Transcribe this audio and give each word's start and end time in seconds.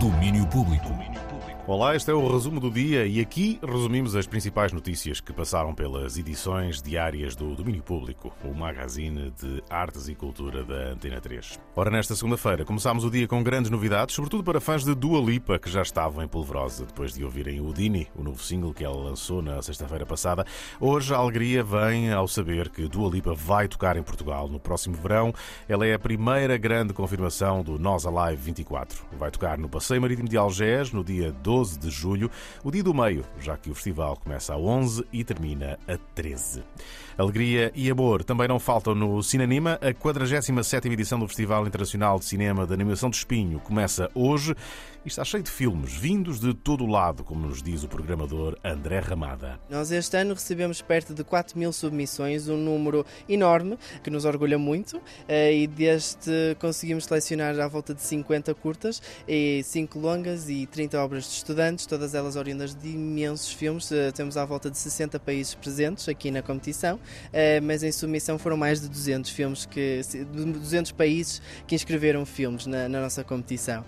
Domínio 0.00 0.46
Público. 0.46 0.88
Olá, 1.66 1.96
este 1.96 2.10
é 2.10 2.14
o 2.14 2.30
resumo 2.30 2.60
do 2.60 2.70
dia 2.70 3.06
e 3.06 3.18
aqui 3.18 3.58
resumimos 3.66 4.14
as 4.14 4.26
principais 4.26 4.70
notícias 4.70 5.18
que 5.18 5.32
passaram 5.32 5.74
pelas 5.74 6.18
edições 6.18 6.82
diárias 6.82 7.34
do 7.34 7.54
Domínio 7.54 7.82
Público, 7.82 8.30
o 8.44 8.52
magazine 8.52 9.30
de 9.30 9.62
artes 9.70 10.06
e 10.06 10.14
cultura 10.14 10.62
da 10.62 10.92
Antena 10.92 11.22
3. 11.22 11.58
Ora, 11.74 11.90
nesta 11.90 12.14
segunda-feira 12.14 12.66
começámos 12.66 13.02
o 13.02 13.10
dia 13.10 13.26
com 13.26 13.42
grandes 13.42 13.70
novidades, 13.70 14.14
sobretudo 14.14 14.44
para 14.44 14.60
fãs 14.60 14.84
de 14.84 14.94
Dua 14.94 15.18
Lipa, 15.18 15.58
que 15.58 15.70
já 15.70 15.80
estavam 15.80 16.22
em 16.22 16.28
polvorosa 16.28 16.84
depois 16.84 17.14
de 17.14 17.24
ouvirem 17.24 17.62
o 17.62 17.72
Dini, 17.72 18.08
o 18.14 18.22
novo 18.22 18.42
single 18.42 18.74
que 18.74 18.84
ela 18.84 19.02
lançou 19.02 19.40
na 19.40 19.62
sexta-feira 19.62 20.04
passada. 20.04 20.44
Hoje 20.78 21.14
a 21.14 21.16
alegria 21.16 21.64
vem 21.64 22.12
ao 22.12 22.28
saber 22.28 22.68
que 22.68 22.86
Dua 22.86 23.08
Lipa 23.08 23.32
vai 23.32 23.68
tocar 23.68 23.96
em 23.96 24.02
Portugal 24.02 24.48
no 24.48 24.60
próximo 24.60 24.96
verão. 24.96 25.32
Ela 25.66 25.86
é 25.86 25.94
a 25.94 25.98
primeira 25.98 26.58
grande 26.58 26.92
confirmação 26.92 27.62
do 27.62 27.78
Nós 27.78 28.04
Alive 28.04 28.42
24. 28.42 29.02
Vai 29.18 29.30
tocar 29.30 29.56
no 29.56 29.66
Passeio 29.66 30.02
Marítimo 30.02 30.28
de 30.28 30.36
Algés 30.36 30.92
no 30.92 31.02
dia 31.02 31.32
12 31.32 31.53
12 31.54 31.78
de 31.78 31.88
julho, 31.88 32.28
o 32.64 32.70
dia 32.72 32.82
do 32.82 32.92
meio, 32.92 33.24
já 33.38 33.56
que 33.56 33.70
o 33.70 33.74
festival 33.74 34.16
começa 34.16 34.52
a 34.52 34.58
11 34.58 35.04
e 35.12 35.22
termina 35.22 35.78
a 35.86 35.96
13. 36.12 36.64
Alegria 37.16 37.70
e 37.76 37.88
amor 37.88 38.24
também 38.24 38.48
não 38.48 38.58
faltam 38.58 38.92
no 38.92 39.22
Cinanima. 39.22 39.78
A 39.80 39.94
47ª 39.94 40.90
edição 40.90 41.16
do 41.16 41.28
Festival 41.28 41.64
Internacional 41.64 42.18
de 42.18 42.24
Cinema 42.24 42.66
de 42.66 42.74
Animação 42.74 43.08
de 43.08 43.16
Espinho 43.18 43.60
começa 43.60 44.10
hoje 44.16 44.52
e 45.04 45.08
está 45.08 45.22
cheio 45.22 45.42
de 45.42 45.50
filmes 45.50 45.92
vindos 45.92 46.40
de 46.40 46.54
todo 46.54 46.82
o 46.82 46.86
lado, 46.86 47.22
como 47.22 47.46
nos 47.46 47.62
diz 47.62 47.84
o 47.84 47.88
programador 47.88 48.56
André 48.64 48.98
Ramada. 49.00 49.60
Nós 49.68 49.92
este 49.92 50.16
ano 50.16 50.34
recebemos 50.34 50.80
perto 50.80 51.14
de 51.14 51.22
4 51.22 51.58
mil 51.58 51.72
submissões, 51.72 52.48
um 52.48 52.56
número 52.56 53.04
enorme 53.28 53.78
que 54.02 54.10
nos 54.10 54.24
orgulha 54.24 54.58
muito 54.58 55.00
eh, 55.28 55.54
e 55.54 55.66
deste 55.66 56.56
conseguimos 56.58 57.04
selecionar 57.04 57.58
à 57.60 57.68
volta 57.68 57.94
de 57.94 58.00
50 58.00 58.54
curtas 58.54 59.02
e 59.28 59.62
5 59.62 59.98
longas 59.98 60.48
e 60.48 60.66
30 60.66 60.98
obras 60.98 61.24
de 61.24 61.30
estudantes, 61.44 61.84
todas 61.84 62.14
elas 62.14 62.36
oriundas 62.36 62.74
de 62.74 62.88
imensos 62.88 63.52
filmes. 63.52 63.92
Eh, 63.92 64.10
temos 64.12 64.36
à 64.36 64.44
volta 64.46 64.70
de 64.70 64.78
60 64.78 65.20
países 65.20 65.54
presentes 65.54 66.08
aqui 66.08 66.30
na 66.30 66.42
competição, 66.42 66.98
eh, 67.32 67.60
mas 67.60 67.82
em 67.82 67.92
submissão 67.92 68.38
foram 68.38 68.56
mais 68.56 68.80
de 68.80 68.88
200 68.88 69.30
filmes 69.30 69.66
que 69.66 70.00
200 70.32 70.92
países 70.92 71.42
que 71.66 71.74
inscreveram 71.74 72.24
filmes 72.24 72.66
na, 72.66 72.88
na 72.88 73.00
nossa 73.02 73.22
competição 73.22 73.84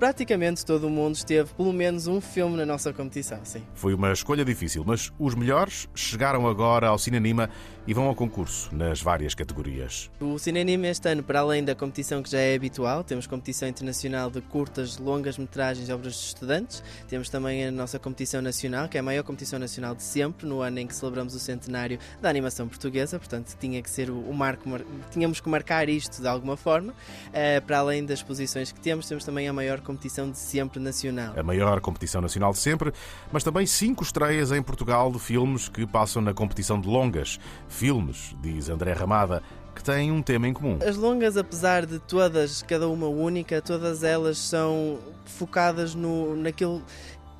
praticamente 0.00 0.64
todo 0.64 0.86
o 0.86 0.90
mundo 0.90 1.14
esteve 1.14 1.52
pelo 1.52 1.74
menos 1.74 2.06
um 2.06 2.22
filme 2.22 2.56
na 2.56 2.64
nossa 2.64 2.90
competição, 2.90 3.38
sim. 3.44 3.62
Foi 3.74 3.92
uma 3.92 4.10
escolha 4.10 4.42
difícil, 4.42 4.82
mas 4.84 5.12
os 5.18 5.34
melhores 5.34 5.90
chegaram 5.94 6.48
agora 6.48 6.88
ao 6.88 6.98
Cinema 6.98 7.50
e 7.86 7.92
vão 7.92 8.06
ao 8.06 8.14
concurso 8.14 8.74
nas 8.74 9.02
várias 9.02 9.34
categorias. 9.34 10.10
O 10.18 10.38
Cinema 10.38 10.86
este 10.86 11.06
ano, 11.10 11.22
para 11.22 11.40
além 11.40 11.62
da 11.62 11.74
competição 11.74 12.22
que 12.22 12.30
já 12.30 12.38
é 12.38 12.54
habitual, 12.54 13.04
temos 13.04 13.26
competição 13.26 13.68
internacional 13.68 14.30
de 14.30 14.40
curtas, 14.40 14.96
longas 14.96 15.36
metragens 15.36 15.88
e 15.88 15.92
obras 15.92 16.14
de 16.14 16.20
estudantes, 16.20 16.82
temos 17.06 17.28
também 17.28 17.66
a 17.66 17.70
nossa 17.70 17.98
competição 17.98 18.40
nacional, 18.40 18.88
que 18.88 18.96
é 18.96 19.00
a 19.00 19.02
maior 19.02 19.22
competição 19.22 19.58
nacional 19.58 19.94
de 19.94 20.02
sempre, 20.02 20.46
no 20.46 20.62
ano 20.62 20.78
em 20.78 20.86
que 20.86 20.94
celebramos 20.94 21.34
o 21.34 21.38
centenário 21.38 21.98
da 22.22 22.30
animação 22.30 22.66
portuguesa, 22.66 23.18
portanto 23.18 23.54
tinha 23.60 23.82
que 23.82 23.90
ser 23.90 24.08
o 24.08 24.32
marco, 24.32 24.64
tínhamos 25.10 25.40
que 25.40 25.48
marcar 25.50 25.90
isto 25.90 26.22
de 26.22 26.28
alguma 26.28 26.56
forma. 26.56 26.94
Eh, 27.34 27.60
para 27.60 27.80
além 27.80 28.06
das 28.06 28.22
posições 28.22 28.72
que 28.72 28.80
temos, 28.80 29.06
temos 29.06 29.24
também 29.24 29.46
a 29.46 29.52
maior 29.52 29.80
competição 29.80 29.89
de 29.94 30.38
sempre 30.38 30.80
nacional. 30.80 31.34
A 31.36 31.42
maior 31.42 31.80
competição 31.80 32.20
nacional 32.20 32.52
de 32.52 32.58
sempre, 32.58 32.92
mas 33.32 33.42
também 33.42 33.66
cinco 33.66 34.02
estreias 34.02 34.52
em 34.52 34.62
Portugal 34.62 35.10
de 35.10 35.18
filmes 35.18 35.68
que 35.68 35.86
passam 35.86 36.22
na 36.22 36.34
competição 36.34 36.80
de 36.80 36.88
longas. 36.88 37.38
Filmes, 37.68 38.34
diz 38.40 38.68
André 38.68 38.92
Ramada, 38.92 39.42
que 39.74 39.82
têm 39.82 40.10
um 40.12 40.22
tema 40.22 40.48
em 40.48 40.52
comum. 40.52 40.78
As 40.86 40.96
longas, 40.96 41.36
apesar 41.36 41.86
de 41.86 41.98
todas, 41.98 42.62
cada 42.62 42.88
uma 42.88 43.06
única, 43.06 43.62
todas 43.62 44.02
elas 44.02 44.38
são 44.38 44.98
focadas 45.24 45.94
no, 45.94 46.36
naquilo 46.36 46.82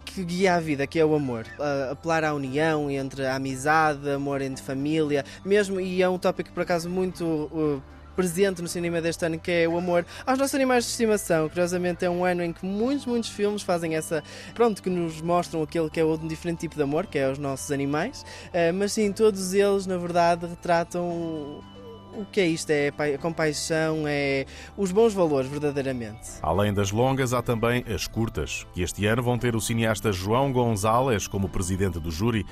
que 0.05 0.25
guia 0.25 0.57
a 0.57 0.61
vida, 0.61 0.87
que 0.87 0.99
é 0.99 1.05
o 1.05 1.15
amor. 1.15 1.47
Uh, 1.59 1.93
apelar 1.93 2.25
à 2.25 2.35
união 2.35 2.91
entre 2.91 3.27
a 3.27 3.37
amizade, 3.37 4.11
amor 4.11 4.41
entre 4.41 4.63
família, 4.63 5.25
mesmo, 5.45 5.81
e 5.81 6.03
é 6.03 6.09
um 6.09 6.19
tópico 6.19 6.51
por 6.53 6.63
acaso 6.63 6.89
muito. 6.89 7.25
Uh, 7.25 7.83
presente 8.17 8.63
no 8.63 8.69
cinema 8.69 9.01
deste 9.01 9.25
ano, 9.25 9.39
que 9.39 9.51
é 9.51 9.69
o 9.69 9.77
amor 9.77 10.05
aos 10.27 10.39
nossos 10.39 10.55
animais 10.55 10.85
de 10.85 10.91
estimação. 10.91 11.49
Curiosamente, 11.49 12.05
é 12.05 12.11
um 12.11 12.25
ano 12.25 12.43
em 12.43 12.53
que 12.53 12.65
muitos, 12.65 13.07
muitos 13.07 13.31
filmes 13.31 13.63
fazem 13.63 13.95
essa. 13.95 14.23
Pronto, 14.55 14.83
que 14.83 14.91
nos 14.91 15.21
mostram 15.21 15.63
aquele 15.63 15.89
que 15.91 16.01
é 16.01 16.05
outro 16.05 16.29
diferente 16.29 16.61
tipo 16.61 16.77
de 16.77 16.83
amor, 16.83 17.07
que 17.07 17.19
é 17.19 17.31
os 17.31 17.39
nossos 17.39 17.71
animais. 17.71 18.25
Uh, 18.49 18.73
mas 18.75 18.93
sim, 18.93 19.13
todos 19.13 19.53
eles, 19.53 19.87
na 19.87 19.97
verdade, 19.97 20.47
retratam 20.47 21.61
o 22.13 22.25
que 22.25 22.41
é 22.41 22.47
isto? 22.47 22.71
É 22.71 22.91
compaixão, 23.21 24.05
é 24.07 24.47
os 24.77 24.93
bons 24.93 25.15
valores, 25.15 25.49
verdadeiramente. 25.51 26.31
Além 26.43 26.73
das 26.73 26.91
longas, 26.91 27.33
há 27.33 27.43
também 27.43 27.85
as 27.93 28.07
curtas, 28.07 28.67
que 28.73 28.83
este 28.83 29.07
ano 29.07 29.23
vão 29.23 29.39
ter 29.39 29.55
o 29.55 29.61
cineasta 29.61 30.13
João 30.13 30.53
Gonzalez 30.53 31.27
como 31.27 31.49
presidente 31.49 31.99
do 31.99 32.11
júri. 32.11 32.45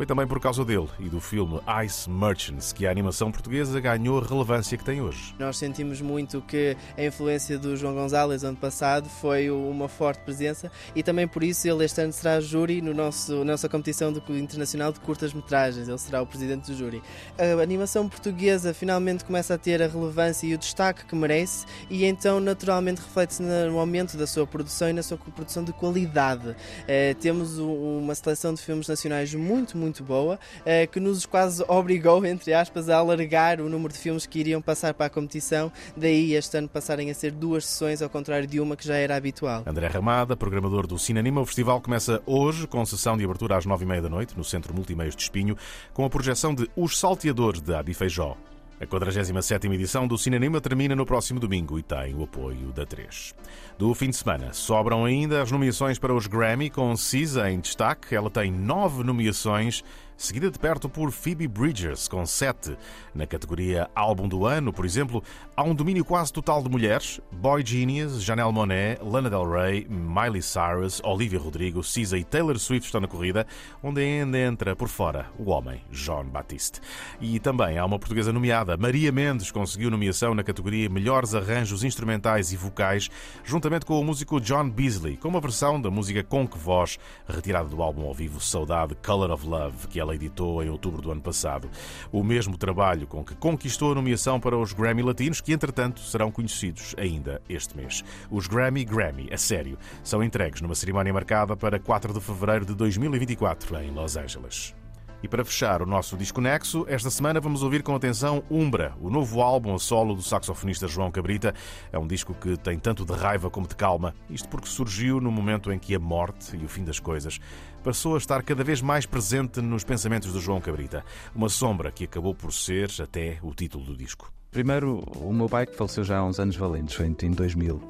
Foi 0.00 0.06
também 0.06 0.26
por 0.26 0.40
causa 0.40 0.64
dele 0.64 0.88
e 0.98 1.10
do 1.10 1.20
filme 1.20 1.60
Ice 1.84 2.08
Merchants 2.08 2.72
que 2.72 2.86
a 2.86 2.90
animação 2.90 3.30
portuguesa 3.30 3.78
ganhou 3.80 4.18
a 4.18 4.24
relevância 4.24 4.78
que 4.78 4.82
tem 4.82 5.02
hoje. 5.02 5.34
Nós 5.38 5.58
sentimos 5.58 6.00
muito 6.00 6.40
que 6.40 6.74
a 6.96 7.04
influência 7.04 7.58
do 7.58 7.76
João 7.76 7.92
Gonzalez 7.94 8.42
ano 8.42 8.56
passado 8.56 9.10
foi 9.10 9.50
uma 9.50 9.90
forte 9.90 10.22
presença 10.22 10.72
e 10.96 11.02
também 11.02 11.28
por 11.28 11.44
isso 11.44 11.68
ele 11.68 11.84
este 11.84 12.00
ano 12.00 12.14
será 12.14 12.40
júri 12.40 12.80
no 12.80 12.94
nosso, 12.94 13.44
nossa 13.44 13.68
competição 13.68 14.10
de, 14.10 14.22
internacional 14.40 14.90
de 14.90 15.00
curtas-metragens. 15.00 15.86
Ele 15.86 15.98
será 15.98 16.22
o 16.22 16.26
presidente 16.26 16.70
do 16.70 16.74
júri. 16.74 17.02
A 17.36 17.62
animação 17.62 18.08
portuguesa 18.08 18.72
finalmente 18.72 19.22
começa 19.22 19.52
a 19.52 19.58
ter 19.58 19.82
a 19.82 19.86
relevância 19.86 20.46
e 20.46 20.54
o 20.54 20.58
destaque 20.58 21.04
que 21.04 21.14
merece 21.14 21.66
e 21.90 22.06
então 22.06 22.40
naturalmente 22.40 23.02
reflete-se 23.02 23.42
no 23.42 23.78
aumento 23.78 24.16
da 24.16 24.26
sua 24.26 24.46
produção 24.46 24.88
e 24.88 24.94
na 24.94 25.02
sua 25.02 25.18
produção 25.18 25.62
de 25.62 25.74
qualidade. 25.74 26.56
Eh, 26.88 27.12
temos 27.20 27.58
uma 27.58 28.14
seleção 28.14 28.54
de 28.54 28.62
filmes 28.62 28.88
nacionais 28.88 29.34
muito, 29.34 29.76
muito 29.76 29.89
muito 29.90 30.04
boa, 30.04 30.38
eh, 30.64 30.86
que 30.86 31.00
nos 31.00 31.26
quase 31.26 31.64
obrigou, 31.66 32.24
entre 32.24 32.54
aspas, 32.54 32.88
a 32.88 32.96
alargar 32.96 33.60
o 33.60 33.68
número 33.68 33.92
de 33.92 33.98
filmes 33.98 34.24
que 34.24 34.38
iriam 34.38 34.62
passar 34.62 34.94
para 34.94 35.06
a 35.06 35.10
competição, 35.10 35.70
daí 35.96 36.34
este 36.34 36.56
ano 36.56 36.68
passarem 36.68 37.10
a 37.10 37.14
ser 37.14 37.32
duas 37.32 37.66
sessões, 37.66 38.00
ao 38.00 38.08
contrário 38.08 38.46
de 38.46 38.60
uma 38.60 38.76
que 38.76 38.86
já 38.86 38.94
era 38.94 39.16
habitual. 39.16 39.64
André 39.66 39.88
Ramada, 39.88 40.36
programador 40.36 40.86
do 40.86 40.98
Cinema, 40.98 41.40
o 41.40 41.46
festival 41.46 41.80
começa 41.80 42.22
hoje 42.24 42.66
com 42.66 42.86
sessão 42.86 43.16
de 43.16 43.24
abertura 43.24 43.56
às 43.56 43.66
nove 43.66 43.84
e 43.84 43.88
meia 43.88 44.00
da 44.00 44.08
noite, 44.08 44.36
no 44.36 44.44
Centro 44.44 44.72
Multimeios 44.72 45.16
de 45.16 45.22
Espinho, 45.22 45.56
com 45.92 46.04
a 46.04 46.10
projeção 46.10 46.54
de 46.54 46.70
Os 46.76 46.98
Salteadores 46.98 47.60
de 47.60 47.74
Adi 47.74 47.92
Feijó. 47.92 48.36
A 48.80 48.86
47ª 48.86 49.74
edição 49.74 50.08
do 50.08 50.16
Cinema 50.16 50.58
termina 50.58 50.96
no 50.96 51.04
próximo 51.04 51.38
domingo 51.38 51.78
e 51.78 51.82
tem 51.82 52.14
o 52.14 52.22
apoio 52.22 52.72
da 52.72 52.86
3. 52.86 53.34
Do 53.78 53.92
fim 53.94 54.08
de 54.08 54.16
semana, 54.16 54.54
sobram 54.54 55.04
ainda 55.04 55.42
as 55.42 55.52
nomeações 55.52 55.98
para 55.98 56.14
os 56.14 56.26
Grammy, 56.26 56.70
com 56.70 56.96
Cisa 56.96 57.50
em 57.50 57.60
destaque. 57.60 58.14
Ela 58.14 58.30
tem 58.30 58.50
nove 58.50 59.04
nomeações 59.04 59.84
seguida 60.20 60.50
de 60.50 60.58
perto 60.58 60.86
por 60.86 61.10
Phoebe 61.10 61.48
Bridgers, 61.48 62.06
com 62.06 62.26
7. 62.26 62.76
Na 63.14 63.26
categoria 63.26 63.88
Álbum 63.94 64.28
do 64.28 64.44
Ano, 64.44 64.72
por 64.72 64.84
exemplo, 64.84 65.24
há 65.56 65.62
um 65.62 65.74
domínio 65.74 66.04
quase 66.04 66.30
total 66.30 66.62
de 66.62 66.68
mulheres: 66.68 67.20
Boy 67.32 67.64
Genius, 67.64 68.22
Janelle 68.22 68.52
Monet, 68.52 69.00
Lana 69.02 69.30
Del 69.30 69.50
Rey, 69.50 69.86
Miley 69.88 70.42
Cyrus, 70.42 71.00
Olivia 71.02 71.38
Rodrigo, 71.38 71.82
Cisa 71.82 72.18
e 72.18 72.24
Taylor 72.24 72.58
Swift 72.58 72.86
estão 72.86 73.00
na 73.00 73.08
corrida, 73.08 73.46
onde 73.82 74.02
ainda 74.02 74.38
entra 74.38 74.76
por 74.76 74.88
fora 74.88 75.26
o 75.38 75.50
homem, 75.50 75.82
John 75.90 76.24
Batiste. 76.26 76.80
E 77.18 77.40
também 77.40 77.78
há 77.78 77.84
uma 77.84 77.98
portuguesa 77.98 78.32
nomeada, 78.32 78.76
Maria 78.76 79.10
Mendes, 79.10 79.50
conseguiu 79.50 79.90
nomeação 79.90 80.34
na 80.34 80.44
categoria 80.44 80.90
Melhores 80.90 81.34
Arranjos 81.34 81.82
Instrumentais 81.82 82.52
e 82.52 82.56
Vocais, 82.56 83.08
juntamente 83.42 83.86
com 83.86 83.98
o 83.98 84.04
músico 84.04 84.38
John 84.38 84.68
Beasley, 84.68 85.16
com 85.16 85.28
uma 85.28 85.40
versão 85.40 85.80
da 85.80 85.90
música 85.90 86.22
Com 86.22 86.46
Que 86.46 86.58
Voz, 86.58 86.98
retirada 87.26 87.68
do 87.70 87.82
álbum 87.82 88.06
ao 88.06 88.12
vivo 88.12 88.38
Saudade 88.38 88.94
Color 88.96 89.30
of 89.30 89.46
Love, 89.46 89.88
que 89.88 89.98
ela 89.98 90.09
ela 90.10 90.14
editou 90.14 90.62
em 90.62 90.68
outubro 90.68 91.00
do 91.00 91.10
ano 91.10 91.20
passado. 91.20 91.70
O 92.10 92.22
mesmo 92.24 92.56
trabalho 92.56 93.06
com 93.06 93.24
que 93.24 93.34
conquistou 93.34 93.92
a 93.92 93.94
nomeação 93.94 94.40
para 94.40 94.58
os 94.58 94.72
Grammy 94.72 95.02
Latinos, 95.02 95.40
que 95.40 95.52
entretanto 95.52 96.00
serão 96.00 96.30
conhecidos 96.30 96.94
ainda 96.98 97.40
este 97.48 97.76
mês. 97.76 98.04
Os 98.30 98.46
Grammy 98.46 98.84
Grammy, 98.84 99.28
a 99.32 99.38
sério, 99.38 99.78
são 100.02 100.22
entregues 100.22 100.60
numa 100.60 100.74
cerimónia 100.74 101.12
marcada 101.12 101.56
para 101.56 101.78
4 101.78 102.12
de 102.12 102.20
fevereiro 102.20 102.66
de 102.66 102.74
2024 102.74 103.76
em 103.78 103.90
Los 103.90 104.16
Angeles. 104.16 104.79
E 105.22 105.28
para 105.28 105.44
fechar 105.44 105.82
o 105.82 105.86
nosso 105.86 106.16
Desconexo, 106.16 106.86
esta 106.88 107.10
semana 107.10 107.40
vamos 107.40 107.62
ouvir 107.62 107.82
com 107.82 107.94
atenção 107.94 108.42
Umbra, 108.50 108.94
o 109.00 109.10
novo 109.10 109.42
álbum 109.42 109.74
a 109.74 109.78
solo 109.78 110.14
do 110.14 110.22
saxofonista 110.22 110.88
João 110.88 111.10
Cabrita. 111.10 111.54
É 111.92 111.98
um 111.98 112.06
disco 112.06 112.32
que 112.32 112.56
tem 112.56 112.78
tanto 112.78 113.04
de 113.04 113.12
raiva 113.12 113.50
como 113.50 113.68
de 113.68 113.76
calma, 113.76 114.14
isto 114.30 114.48
porque 114.48 114.66
surgiu 114.66 115.20
no 115.20 115.30
momento 115.30 115.70
em 115.70 115.78
que 115.78 115.94
a 115.94 115.98
morte 115.98 116.56
e 116.56 116.64
o 116.64 116.68
fim 116.68 116.84
das 116.84 116.98
coisas 116.98 117.38
passou 117.84 118.14
a 118.14 118.18
estar 118.18 118.42
cada 118.42 118.64
vez 118.64 118.80
mais 118.80 119.04
presente 119.04 119.60
nos 119.60 119.84
pensamentos 119.84 120.32
do 120.32 120.40
João 120.40 120.60
Cabrita. 120.60 121.04
Uma 121.34 121.50
sombra 121.50 121.90
que 121.90 122.04
acabou 122.04 122.34
por 122.34 122.50
ser 122.50 122.90
até 123.02 123.38
o 123.42 123.52
título 123.52 123.84
do 123.84 123.96
disco. 123.96 124.32
Primeiro, 124.50 125.00
o 125.16 125.32
meu 125.32 125.48
pai 125.48 125.66
que 125.66 125.76
faleceu 125.76 126.02
já 126.02 126.18
há 126.18 126.24
uns 126.24 126.40
anos 126.40 126.56
valentes, 126.56 126.94
foi 126.94 127.06
em 127.06 127.30
2000. 127.30 127.80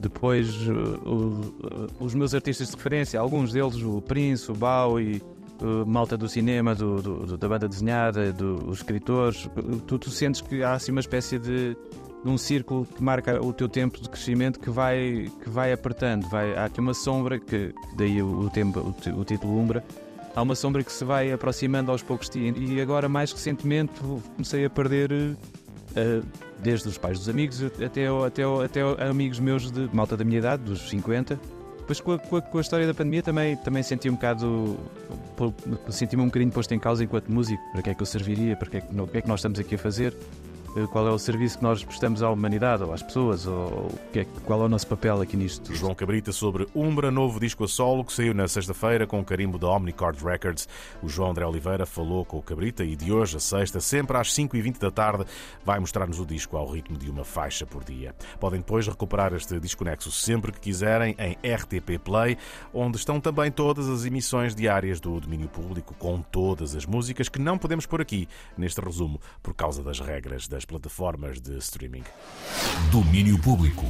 Depois, 0.00 0.48
os 2.00 2.14
meus 2.14 2.32
artistas 2.32 2.70
de 2.70 2.76
referência, 2.76 3.20
alguns 3.20 3.52
deles, 3.52 3.82
o 3.82 4.00
Prince, 4.00 4.50
o 4.50 4.54
Bowie, 4.54 5.22
malta 5.86 6.16
do 6.16 6.28
cinema, 6.28 6.74
do, 6.74 7.02
do, 7.02 7.36
da 7.36 7.48
banda 7.48 7.68
desenhada, 7.68 8.32
dos 8.32 8.78
escritores, 8.78 9.48
tu, 9.86 9.98
tu 9.98 10.10
sentes 10.10 10.40
que 10.40 10.62
há 10.62 10.72
assim 10.72 10.92
uma 10.92 11.00
espécie 11.00 11.38
de 11.38 11.76
num 12.24 12.36
círculo 12.36 12.84
que 12.84 13.02
marca 13.02 13.40
o 13.44 13.52
teu 13.52 13.68
tempo 13.68 14.00
de 14.00 14.08
crescimento 14.08 14.58
que 14.58 14.70
vai, 14.70 15.30
que 15.42 15.48
vai 15.48 15.72
apertando. 15.72 16.28
Vai, 16.28 16.54
há 16.56 16.64
aqui 16.64 16.80
uma 16.80 16.94
sombra, 16.94 17.38
que 17.38 17.72
daí 17.96 18.20
o, 18.22 18.40
o, 18.40 18.50
tempo, 18.50 18.80
o, 18.80 19.20
o 19.20 19.24
título 19.24 19.58
Umbra, 19.58 19.84
há 20.34 20.42
uma 20.42 20.54
sombra 20.54 20.82
que 20.82 20.92
se 20.92 21.04
vai 21.04 21.32
aproximando 21.32 21.90
aos 21.90 22.02
poucos 22.02 22.28
e 22.34 22.80
agora 22.80 23.08
mais 23.08 23.32
recentemente 23.32 23.92
comecei 24.36 24.64
a 24.64 24.70
perder 24.70 25.12
uh, 25.12 25.36
desde 26.60 26.88
os 26.88 26.98
pais 26.98 27.18
dos 27.18 27.28
amigos 27.28 27.62
até, 27.62 28.06
até, 28.06 28.42
até 28.64 29.08
amigos 29.08 29.38
meus 29.38 29.70
de 29.70 29.88
malta 29.92 30.16
da 30.16 30.24
minha 30.24 30.38
idade, 30.38 30.64
dos 30.64 30.88
50 30.90 31.57
depois 31.88 32.00
com 32.02 32.12
a, 32.12 32.18
com 32.18 32.36
a, 32.36 32.42
com 32.42 32.58
a 32.58 32.60
história 32.60 32.86
da 32.86 32.92
pandemia 32.92 33.22
também, 33.22 33.56
também 33.56 33.82
senti 33.82 34.10
um 34.10 34.14
bocado 34.14 34.78
senti-me 35.88 36.22
um 36.22 36.26
bocadinho 36.26 36.52
posto 36.52 36.74
em 36.74 36.78
causa 36.78 37.02
enquanto 37.02 37.32
músico, 37.32 37.62
para 37.72 37.80
que 37.80 37.90
é 37.90 37.94
que 37.94 38.02
eu 38.02 38.06
serviria, 38.06 38.54
para 38.56 38.68
que 38.68 38.76
é 38.76 38.80
que, 38.82 38.88
que 38.88 39.18
é 39.18 39.22
que 39.22 39.28
nós 39.28 39.40
estamos 39.40 39.58
aqui 39.58 39.74
a 39.74 39.78
fazer 39.78 40.14
qual 40.86 41.06
é 41.08 41.10
o 41.10 41.18
serviço 41.18 41.58
que 41.58 41.64
nós 41.64 41.82
prestamos 41.82 42.22
à 42.22 42.30
humanidade 42.30 42.82
ou 42.82 42.92
às 42.92 43.02
pessoas, 43.02 43.46
ou 43.46 43.90
é, 44.14 44.24
qual 44.44 44.62
é 44.62 44.64
o 44.64 44.68
nosso 44.68 44.86
papel 44.86 45.20
aqui 45.20 45.36
nisto. 45.36 45.74
João 45.74 45.94
Cabrita 45.94 46.32
sobre 46.32 46.66
Umbra, 46.74 47.10
novo 47.10 47.40
disco 47.40 47.64
a 47.64 47.68
solo 47.68 48.04
que 48.04 48.12
saiu 48.12 48.34
na 48.34 48.46
sexta-feira 48.46 49.06
com 49.06 49.20
o 49.20 49.24
carimbo 49.24 49.58
da 49.58 49.68
Omnicord 49.68 50.22
Records. 50.22 50.68
O 51.02 51.08
João 51.08 51.30
André 51.30 51.46
Oliveira 51.46 51.86
falou 51.86 52.24
com 52.24 52.38
o 52.38 52.42
Cabrita 52.42 52.84
e 52.84 52.94
de 52.94 53.12
hoje, 53.12 53.36
a 53.36 53.40
sexta, 53.40 53.80
sempre 53.80 54.16
às 54.16 54.32
5h20 54.32 54.78
da 54.78 54.90
tarde, 54.90 55.24
vai 55.64 55.78
mostrar-nos 55.78 56.20
o 56.20 56.26
disco 56.26 56.56
ao 56.56 56.66
ritmo 56.66 56.96
de 56.96 57.10
uma 57.10 57.24
faixa 57.24 57.66
por 57.66 57.82
dia. 57.84 58.14
Podem 58.38 58.60
depois 58.60 58.86
recuperar 58.86 59.32
este 59.32 59.58
Desconexo 59.58 60.10
sempre 60.10 60.52
que 60.52 60.60
quiserem 60.60 61.16
em 61.18 61.32
RTP 61.48 61.98
Play, 62.02 62.36
onde 62.72 62.96
estão 62.96 63.20
também 63.20 63.50
todas 63.50 63.88
as 63.88 64.04
emissões 64.04 64.54
diárias 64.54 65.00
do 65.00 65.18
domínio 65.18 65.48
público, 65.48 65.94
com 65.94 66.20
todas 66.20 66.74
as 66.74 66.84
músicas 66.84 67.28
que 67.28 67.38
não 67.38 67.56
podemos 67.56 67.86
pôr 67.86 68.00
aqui 68.00 68.28
neste 68.56 68.80
resumo 68.80 69.20
por 69.42 69.54
causa 69.54 69.82
das 69.82 70.00
regras 70.00 70.48
das 70.48 70.64
plataformas 70.68 71.40
de 71.40 71.56
streaming. 71.56 72.04
Domínio 72.92 73.40
Público. 73.40 73.86